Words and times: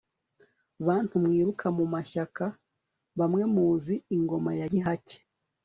bantu 0.87 1.13
mwiruka 1.23 1.65
mu 1.77 1.85
mashyaka, 1.93 2.43
bamwe 3.19 3.43
muzi 3.53 3.95
ingoma 4.15 4.51
ya 4.59 4.67
gihake 4.73 5.17